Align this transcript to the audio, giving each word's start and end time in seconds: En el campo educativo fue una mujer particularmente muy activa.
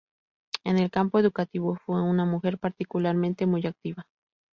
En 0.63 0.79
el 0.79 0.89
campo 0.89 1.19
educativo 1.19 1.75
fue 1.85 2.01
una 2.01 2.25
mujer 2.25 2.57
particularmente 2.57 3.45
muy 3.45 3.67
activa. 3.67 4.07